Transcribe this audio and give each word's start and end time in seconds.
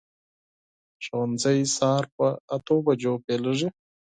ښوونځی 1.03 1.59
سهار 1.75 2.05
په 2.15 2.27
اتو 2.55 2.75
بجو 2.85 3.13
پیلېږي. 3.25 3.69